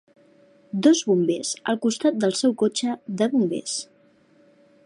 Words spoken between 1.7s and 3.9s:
al costat del seu cotxe de bombers.